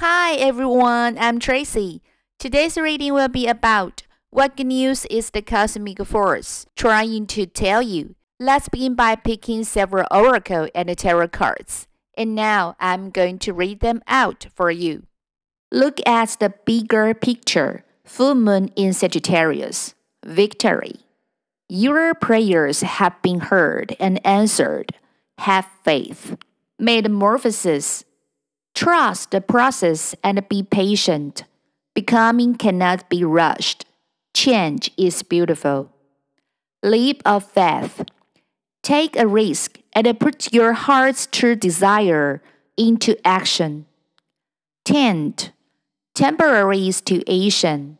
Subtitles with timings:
[0.00, 2.02] Hi everyone, I'm Tracy.
[2.38, 8.14] Today's reading will be about what news is the cosmic force trying to tell you.
[8.38, 11.88] Let's begin by picking several oracle and tarot cards.
[12.16, 15.02] And now I'm going to read them out for you.
[15.72, 17.82] Look at the bigger picture.
[18.04, 19.96] Full moon in Sagittarius.
[20.24, 21.00] Victory.
[21.68, 24.92] Your prayers have been heard and answered.
[25.38, 26.36] Have faith.
[26.78, 28.04] Metamorphosis.
[28.78, 31.42] Trust the process and be patient.
[31.96, 33.84] Becoming cannot be rushed.
[34.32, 35.90] Change is beautiful.
[36.84, 38.04] Leap of faith.
[38.84, 42.40] Take a risk and put your heart's true desire
[42.76, 43.86] into action.
[44.84, 45.50] Tent.
[46.14, 47.98] Temporary situation.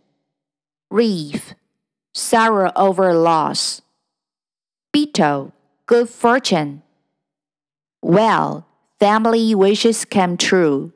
[0.92, 1.54] Reef.
[2.14, 3.82] Sorrow over loss.
[4.92, 5.52] Beetle.
[5.86, 6.82] Good fortune.
[8.00, 8.67] Well,
[8.98, 10.92] family wishes come true.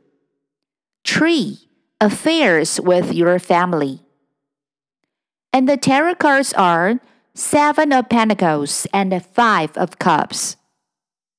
[1.05, 1.59] Tree,
[2.01, 4.01] affairs with your family.
[5.53, 7.01] And the tarot cards are
[7.35, 10.57] Seven of Pentacles and Five of Cups.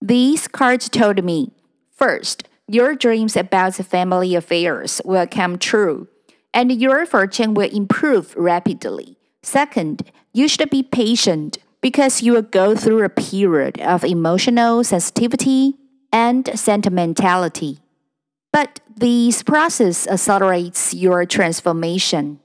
[0.02, 1.52] These cards told me
[1.92, 6.08] first, your dreams about family affairs will come true,
[6.54, 9.18] and your fortune will improve rapidly.
[9.42, 15.76] Second, you should be patient because you will go through a period of emotional sensitivity
[16.14, 17.80] and sentimentality.
[18.54, 22.40] But this process accelerates your transformation.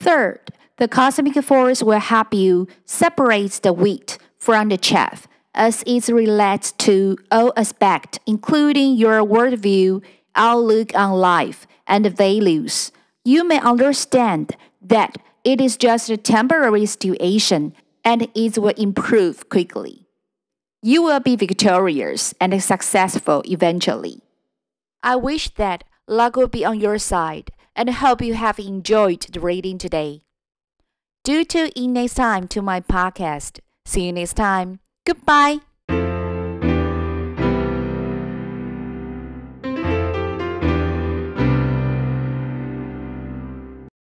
[0.00, 0.40] Third,
[0.76, 6.70] the cosmic force will help you separate the wheat from the chaff as it relates
[6.72, 10.02] to all aspects, including your worldview,
[10.36, 12.92] outlook on life, and values.
[13.24, 20.07] You may understand that it is just a temporary situation and it will improve quickly.
[20.82, 24.20] You will be victorious and successful eventually.
[25.02, 29.40] I wish that luck will be on your side and hope you have enjoyed the
[29.40, 30.22] reading today.
[31.24, 33.60] Do tune in next time to my podcast.
[33.86, 34.78] See you next time.
[35.04, 35.67] Goodbye.